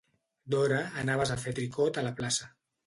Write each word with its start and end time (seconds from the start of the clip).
D'hora, 0.53 0.79
anaves 1.03 1.35
a 1.35 1.39
fer 1.45 1.57
tricot 1.61 2.03
a 2.03 2.07
la 2.11 2.19
plaça. 2.23 2.55